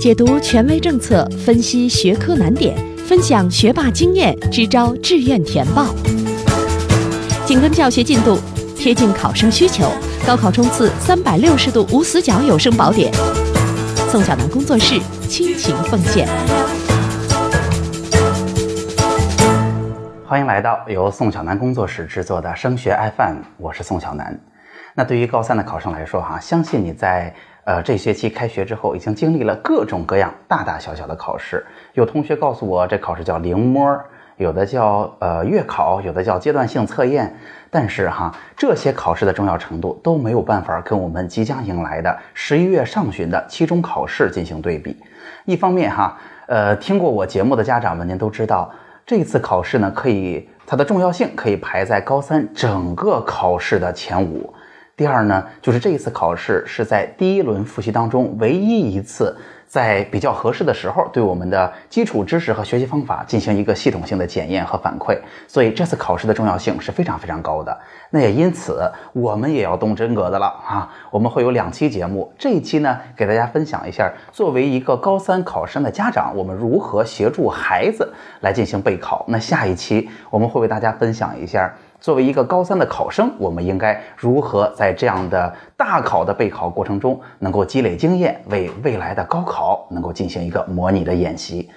[0.00, 2.74] 解读权威政策，分析学科难点，
[3.06, 5.88] 分享学霸经验，支招志愿填报。
[7.44, 8.38] 紧跟教学进度，
[8.74, 9.92] 贴近考生需求，
[10.26, 13.12] 高考冲刺三百六十度无死角有声宝典。
[14.08, 16.26] 宋小南工作室倾情奉献。
[20.26, 24.40] 欢迎来到由宋小南工作室制作的升学 FM，我是宋小南。
[24.94, 27.32] 那对于高三的考生来说，哈，相信你在
[27.64, 31.64] 呃这学期开学之后，已经经历了各种各样大大小小的考试。
[31.94, 34.00] 有同学告诉我，这考试叫临摸，
[34.36, 37.34] 有的叫呃月考，有的叫阶段性测验。
[37.70, 44.96] 但是哈，这些考试的重要程度都没有办法跟我们即将迎来的十一月上旬的期中考试进行对比。
[45.44, 48.70] 一方面哈，呃，听过我节目的家长们，您都知道。
[49.06, 54.52] 这次考试呢，可以它的重要性可以排在高三整个考试的前五。
[55.00, 59.34] 第二呢，就是这一次考试是在第一轮复习当中唯一一次。
[59.66, 67.78] 在比较合适的时候，对我们的基础知识和学习方法进行一个系统性的检验和反馈，所以这次考试的重要性是非常非常高的。
[68.10, 70.92] 那也因此，我们也要动真格的了啊！
[71.10, 79.24] 我们会有两期节目，这一期呢，给大家分享一下，作为一个高三考生的家长，我们如何协助孩子来进行备考。
[79.28, 81.72] 那下一期我们会为大家分享一下。
[82.00, 91.68] 作为一个高三的考生，我们应该如何在这样的大考的备考过程中，能够积累经验，为未来的高考能够进行一个模拟的演习？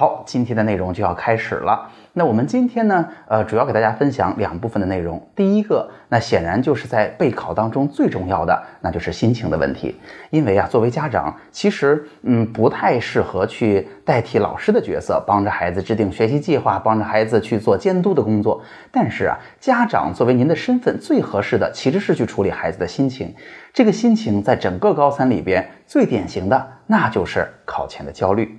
[0.00, 1.86] 好，今天的内容就要开始了。
[2.14, 5.22] 那我们今天呢，呃，主要给大家分享两部分的内容。
[5.36, 9.94] 第一个，那显然就是在备考当中最重要的，那就是心情的问题。
[10.30, 18.62] 因为啊，作为家长，其实嗯，不太适合去代替老师的角色，帮着孩子制定学习计划，帮着孩子去做监督的工作。
[18.90, 23.34] 但是啊，家长作为您的身份，最合适的其实是去处理孩子的心情。
[23.74, 28.58] 这个心情在整个高三里边最典型的，那就是考前的焦虑。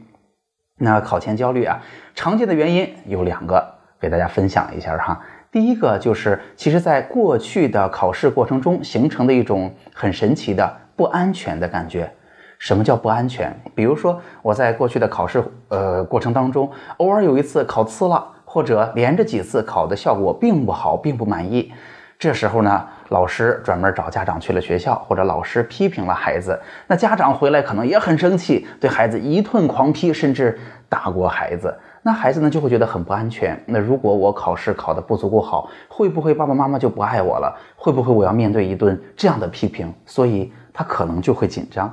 [0.84, 1.80] 那考前焦虑啊，
[2.16, 3.64] 常见的原因有两个，
[4.00, 5.22] 给大家分享一下哈。
[5.52, 12.12] 第一个就是，其实在过去的考试过程中形成的一种很神奇的不安全的感觉。
[12.58, 13.56] 什么叫不安全？
[13.76, 21.72] 比如说我在过去的考试呃过程当中，偶尔有一次考次了，或者连着几次考的效果并不好，并不满意。
[22.22, 30.56] 这时候呢，老师专门找家长去了学校，或者老师批评了孩子，那家长回来可能也很生气，对孩子一顿狂批，甚至
[30.88, 31.76] 打过孩子。
[32.04, 33.60] 那孩子呢就会觉得很不安全。
[33.66, 37.58] 那如果我考试考得不足够好，会不会爸爸妈妈就不爱我了？
[37.76, 39.92] 会不会我要面对一顿这样的批评？
[40.06, 41.92] 所以他可能就会紧张。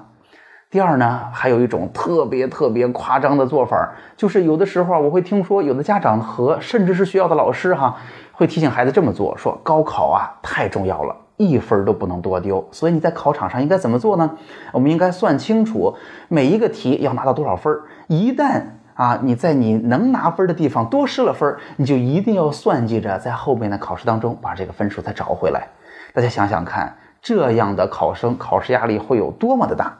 [0.71, 7.97] 第二呢，还有一种特别特别夸张的做法，就是有的时候我会听说有的家长和甚至是学校的老师哈。
[8.39, 12.65] 会提醒孩子这么做，说高考啊太重要了，一分都不能多丢。
[12.71, 14.31] 所以你在考场上应该怎么做呢？
[14.73, 15.93] 我们应该算清楚
[16.29, 17.77] 每一个题要拿到多少分。
[18.07, 18.63] 一旦
[18.95, 25.67] 啊你在你能拿分的地方多失了分，你就一定要算计着在后面的考试当中把这个分数再找回来。
[26.15, 29.99] 大家想想看，这样的考生考试压力会有多么的大？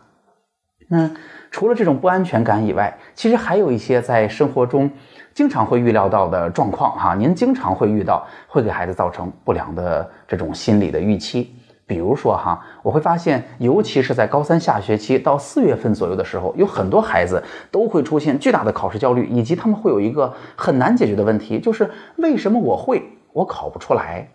[0.89, 1.11] 那
[1.51, 4.91] 除了这种不安全感以外，其实还有一些在生活中。
[5.35, 11.55] 经常会预料到的状况哈，您经常会遇到，会给孩子造成不良的这种心理的预期。
[11.87, 23.01] 比如说哈，我会发现，尤其是在高三下学期到四月份左右的时候，有很多孩子都会出现巨大的考试焦虑，以及他们会有一个很难解决的问题，就是为什么我会，
[23.33, 24.29] 我考不出来？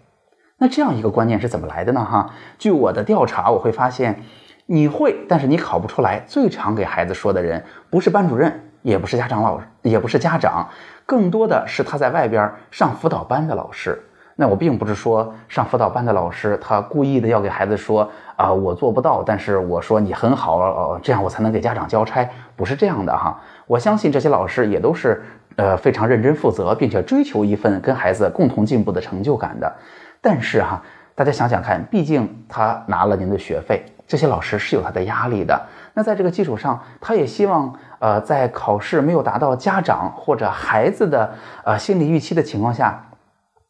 [0.60, 2.06] 那这样一个观念是怎么来的呢？
[2.06, 4.24] 哈，据我的调查，我会发现，
[4.74, 8.52] 你会，但是你考不出来，最常给孩子说的人不是班主任，
[8.82, 10.68] 也不是家长老，也不是家长。
[11.06, 14.02] 更多的是他在外边上辅导班的老师。
[14.36, 23.40] 那我并不是说上辅导班的老师他故意的要给孩子说啊，我做不到，但是我说你很好，呃，这样我才能给家长交差，不是这样的哈。
[23.68, 25.24] 我相信这些老师也都是
[25.58, 29.72] 呃非常认真负责，并且追求一份跟孩子共同进步的成就感的。
[30.20, 30.82] 但是哈，
[31.14, 35.62] 大家想想看，毕竟他拿了您的学费，这些老师是有他的压力的。
[35.94, 37.74] 那在这个基础上，他也希望。
[38.04, 41.34] 呃，在考试没有达到家长或者孩子的
[41.64, 43.02] 呃心理预期的情况下，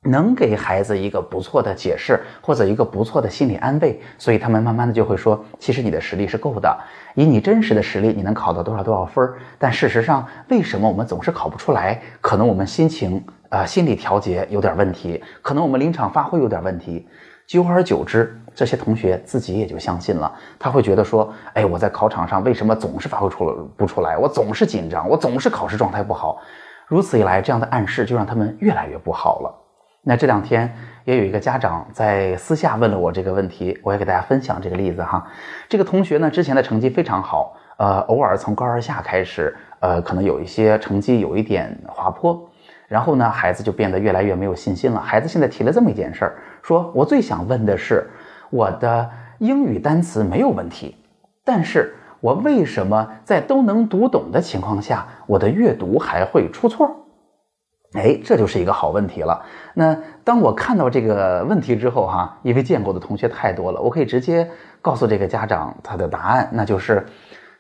[0.01, 6.75] 能给孩子一个不错的解释或者一个不错的心理安慰，所以他们慢慢的就会说，其实你的实力是够的，
[7.13, 9.37] 以你真实的实力，你能考到多少多少分儿。
[9.59, 12.01] 但事实上，为什么我们总是考不出来？
[12.19, 17.07] 可能我们心情呃心理调节有点问题，可能我们临场发挥有点问题。
[17.47, 18.39] 久而久之。
[18.55, 24.15] 这些同学自己也就相信了，他会觉得说，哎，我在考场上为什么总是发挥出不出来？
[24.15, 26.39] 我总是紧张，我总是考试状态不好。
[26.85, 29.51] 如此一来，这样的暗示就让他们越来越不好了。
[30.03, 30.71] 那这两天
[31.05, 35.25] 也有一个家长在私下问了我这个问题，我也给大家分享这个例子哈。
[35.67, 37.57] 这个同学呢，之前的成绩非常好。
[37.77, 42.39] 呃，偶尔从高二下开始，呃，可能有一些成绩有一点滑坡，
[42.93, 45.01] 然后呢，孩子就变得越来越没有信心了。
[45.01, 48.07] 孩子现在提了这么一件事儿，说我最想问的是，
[48.51, 49.09] 我的
[49.39, 50.95] 英语单词没有问题，
[51.43, 56.87] 但是我为什么在都能读懂的情况下，我的阅读还会出错？
[57.93, 59.43] 哎，这就是一个好问题了。
[59.73, 64.47] 那当我看到这个问题之后，哈，因为见过的同学太多了，我可以直接
[64.83, 67.03] 告诉这个家长他的答案，那就是，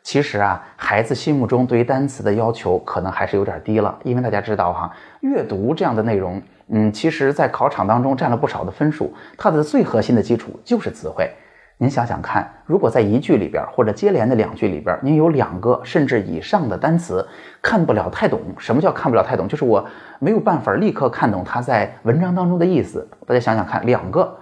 [0.03, 3.97] 其实啊，孩子心目中对于单词的要求可能还是有点低了。
[4.03, 4.91] 因为大家知道哈，
[5.21, 11.31] 阅读这样的内容，嗯，其实在考场当中占了不少的分数，它的最核心的基础就是词汇。
[11.77, 17.25] 您想想看，如果在一句里边或者接连的两句里边，您有两个甚至以上的单词
[17.61, 19.47] 看不了太懂，什么叫看不了太懂？
[19.47, 19.85] 就是我
[20.19, 23.07] 没有办法立刻看懂它在文章当中的意思。
[23.25, 24.37] 大家想想看，两个，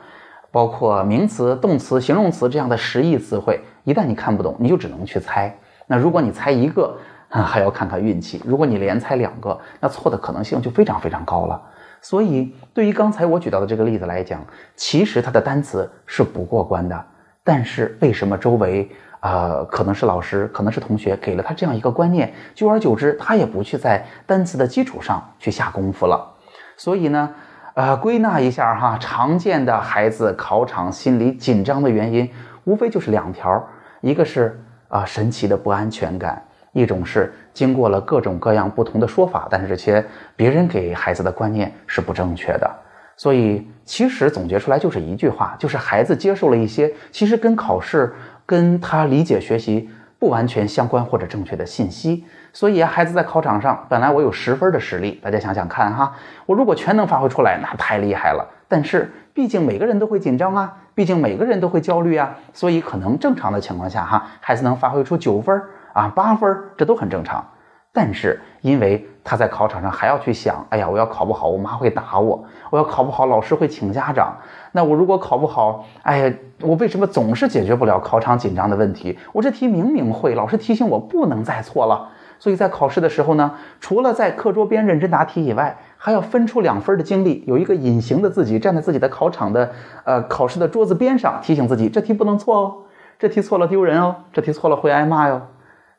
[0.51, 5.57] 包括名词、动词、形容词这样的实义词汇，一旦你看不懂，你就只能去猜。
[5.87, 6.95] 那如果你猜一个，
[7.29, 11.61] 还要看看运气；如果你连猜两个，那错的可能性就非常非常高了。
[12.01, 14.43] 所以，对于刚才我举到的这个例子来讲，
[14.75, 17.05] 其实它的单词是不过关的。
[17.43, 18.89] 但是为什么周围
[19.19, 26.35] 啊，可能是老师，可能是同学给了他这样一个观念，久而久之，他也不去在单词的基础上去下功夫了。
[26.75, 27.29] 所以呢，
[27.73, 32.29] 呃，归纳一下哈，常见的孩子考场心理紧张的原因，
[32.65, 33.65] 无非就是两条：
[34.01, 34.59] 一个是
[34.89, 42.69] 啊神奇的不安全感，一种是经过了各种各样不同的说法，但是这些别人给孩子的观念是不正确的。
[43.15, 48.13] 所以，其实总结出来就是一句话，就是孩子接受了一些其实跟考试、
[48.45, 49.89] 跟他理解学习
[50.21, 52.23] 不完全相关或者正确的信息。
[52.53, 56.13] 所以啊，孩子在考场上，本来我有十分的实力，大家想想看哈，
[56.45, 58.47] 我如果全能发挥出来，那太厉害了。
[58.67, 65.59] 但是，毕竟每个人都会紧张啊，毕竟每个人都会焦虑啊，所以可能正常的情况下哈，孩子能发挥出九分
[65.91, 67.43] 啊、八分，这都很正常。
[67.93, 74.33] 但是，因为他在考场上还要去想，哎呀，我要考不好，我妈会打我；我要考不好，老师会请家长。
[74.71, 79.19] 那我如果考不好，哎呀，我为什么总是解决不了考场紧张的问题？
[79.33, 82.07] 我这题明明会，老师提醒我不能再错了。
[82.39, 83.51] 所以在考试的时候呢，
[83.81, 89.69] 除了在课桌边认真答题以外，还要分出两分的精力，有一个隐形的自己站在自己的考场的
[90.05, 92.75] 呃考试的桌子边上，提醒自己这题不能错哦，
[93.19, 95.41] 这题错了丢人哦，这题错了会挨骂哟。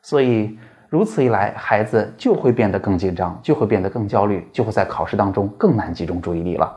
[0.01, 0.57] 所以。
[0.93, 6.71] 如此一来，孩子就会变得更紧张，就会变得更焦虑，就会在考试当中更难集中注意力了。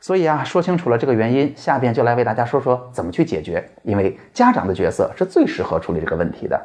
[0.00, 3.62] 所以啊，说清楚了这个原因，下边就来为大家说说怎么去解决。
[3.82, 6.58] 因为家长的角色是最适合处理这个问题的。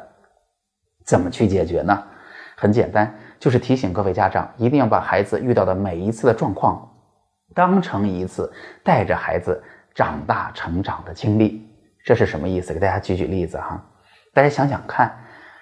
[1.04, 2.02] 怎么去解决呢？
[2.56, 6.90] 很简单，就是提醒各位家长，一定要把孩子遇到的每一次的状况，
[7.54, 8.50] 当成一次
[8.82, 9.62] 带着孩子
[9.94, 11.68] 长大成长的经历。
[12.02, 12.72] 这是什么意思？
[12.72, 13.78] 给大家举举例子哈。
[14.32, 15.14] 大家想想看。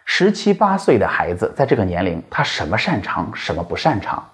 [0.09, 4.25] 十七八岁的孩子在这个年龄，他什么擅长，什么不擅长？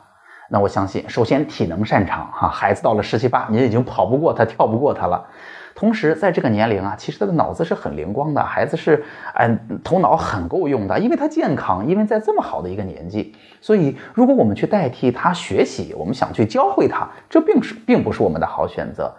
[0.51, 5.27] 那我相信，首先体能擅长哈，孩子到了十七八，您已经跑不过他，跳不过他了。
[5.75, 9.03] 同时，在这个年龄啊，其实他的脑子是很灵光的，孩子是
[9.35, 19.11] 嗯，头脑很够用的，因为他健康，因为在这么好的一个年纪，所以如果我们去代替他学习，我们想去教会他，这并是并不是我们的好选择。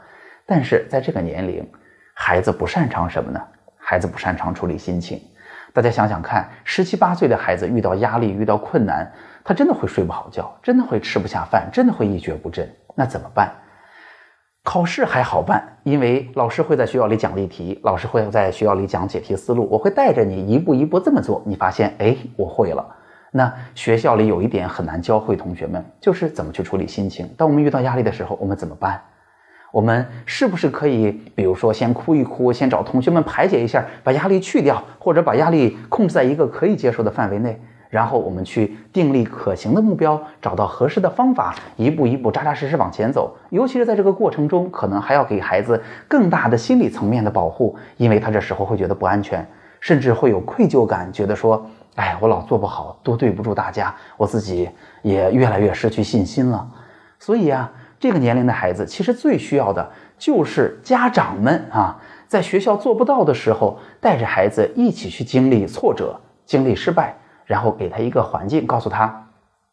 [0.45, 1.67] 但是在这个年龄，
[2.13, 3.41] 孩子不擅长什么呢？
[3.75, 5.19] 孩子不擅长处理心情。
[5.73, 9.11] 大家想想看，十七八岁的孩子遇到压力、遇到困难，
[9.43, 12.69] 他真的会睡不好觉，真的会吃不下饭，真的会一蹶不振。
[12.95, 13.51] 那怎么办？
[14.63, 21.41] 考试还好办，因为老师会在学校里讲例题，老师会在学校里讲解题思路，我会带着你一步一步这么做。
[21.45, 22.85] 你发现，哎，我会了。
[23.31, 27.27] 那学校里有一点很难教会同学们，就是怎么去处理心情。
[27.35, 29.01] 当我们遇到压力的时候，我们怎么办？
[29.73, 43.35] 我们是不是可以，比如说先哭一哭，先找同学们排解一下，把压力去掉，或者把压力控制在一个可以接受的范围内，然后我们去定立可行的目标，找到合适的方法，一步一步扎扎实实往前走。
[43.49, 49.43] 尤其是在这个过程中，可能还要给孩子更大的心理层面的保护，因为他这时候会觉得不安全，
[49.79, 51.65] 甚至会有愧疚感，觉得说，
[51.95, 54.69] 哎，我老做不好，多对不住大家，我自己
[55.01, 56.69] 也越来越失去信心了。
[57.17, 57.71] 所以啊。
[58.03, 69.29] 这个年龄的孩子，其实最需要的就是家长们啊，在学校做不到的时候，带着孩子一起去经历挫折、经历失败，然后给他一个环境，告诉他，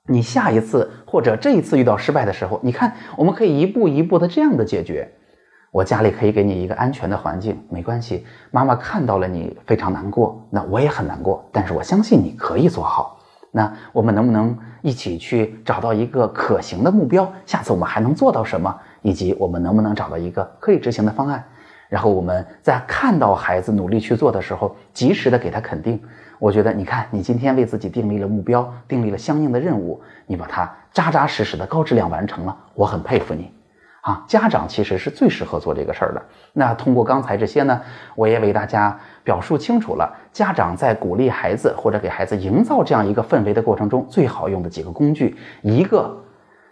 [0.07, 5.11] 你下一次或者这一次遇到失败的时候，你看我们可以一步一步的这样的解决。
[5.73, 8.25] 我家里可以给你一个安全的环境，没关系。
[8.53, 13.19] 妈妈看到了你非常难过，那我也很难过，但是我相信你可以做好。
[13.51, 17.31] 那我们能不能一起去找到一个可行的目标？
[17.47, 18.75] 下次我们还能做到什么？
[19.03, 21.45] 以及我们能不能找到一个可以执行的方案？
[21.89, 26.01] 然后我们在看到孩子努力去做的时候，及时的给他肯定。
[26.39, 33.53] 我觉得，你看，你今天为自己定立了目标，定立了相应的任务，你把它扎扎实实的高质量完成了，我很佩服你。
[34.01, 36.23] 啊，家长其实是最适合做这个事儿的。
[36.53, 37.81] 那通过刚才这些呢，
[38.15, 46.17] 我也为大家表述清楚了，家长在鼓励孩子或者给孩子营造这样一个氛围的过程中，最好用的几个工具，一个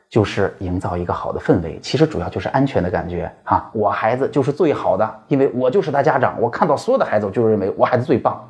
[0.09, 3.71] 就是营造一个好的氛围，其实主要就是安全的感觉啊。
[3.75, 8.43] 我孩子就是最好的，因为我就是他家长，我看到所有的孩子，我就认为我孩子最棒。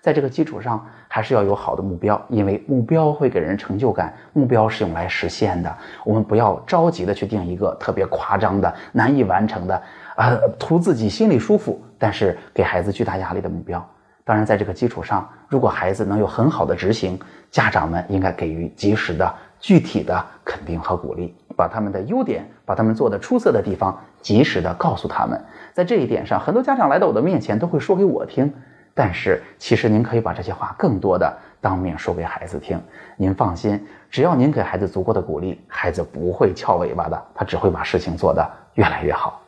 [0.00, 4.14] 在这个基础上，还是要有好的目标，因为目标会给人成就感。
[4.32, 9.82] 目标是用来实现的，我们不要着急的去定一个特别夸张的、难以完成的，
[10.16, 13.84] 啊，图自己心里舒服，但是给孩子巨大压力的目标。
[14.24, 17.18] 当然，在这个基础上，如果孩子能有很好的执行，
[17.50, 25.42] 家长们应该给予及时的、具体的肯定和鼓励，把他们的优点、把他们做的出色的地方及时的告诉他们。
[25.72, 28.52] 在这一点上，很多家长来到我的面前都会说给我听。
[28.98, 32.82] 但是，其实您可以把这些话更多的当面说给孩子听。
[33.16, 39.40] 您放心，只要您给孩子足够的鼓励，孩子不会翘尾巴的，他只会把事情做得越来越好。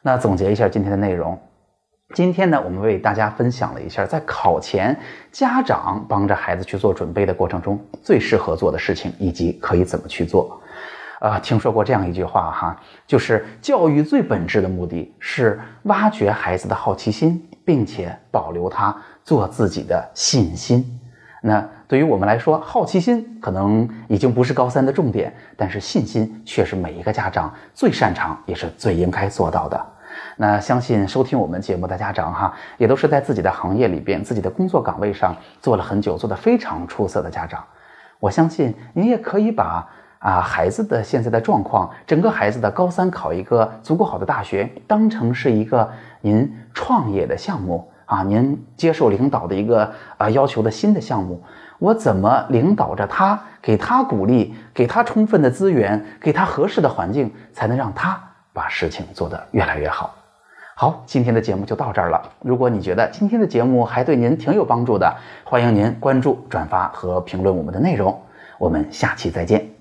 [0.00, 1.38] 那总结一下今天的内容，
[2.14, 4.98] 今天呢，我们为大家分享了一下在考前
[5.30, 10.59] 家长帮着孩子去做准备的过程中最适合做的事情，以及可以怎么去做。
[11.20, 17.46] 啊，听说过这样一句话哈，就是教育最本质的目的是挖掘孩子的好奇心。
[17.62, 20.84] 并且保留他做自己的信心。
[21.40, 29.86] 那对于我们来说，好奇心可能已经不是高三的重点，但是信心却是每一个家长最擅长也是最应该做到的。
[30.36, 37.62] 那相信收听我们节目的家长哈，也都是在自己的行业里边、自己的工作岗位上做了很久、做得非常出色的家长。
[38.18, 39.88] 我相信您也可以把
[40.20, 45.90] 啊孩子的现在的状况，整个孩子的高三考一个足够好的大学，当成是一个。
[46.22, 51.42] 您创业的项目啊，您接受领导的一个啊要求的新的项目，
[51.78, 58.22] 我怎么领导着他，给他鼓励，给他充分的资源，给他合适的环境，才能让他
[58.52, 60.14] 把事情做得越来越好。
[60.76, 62.20] 好，今天的节目就到这儿了。
[62.42, 65.10] 如果你觉得今天的节目还对您挺有帮助的，
[65.42, 68.20] 欢迎您关注、转发和评论我们的内容。
[68.58, 69.79] 我们下期再见。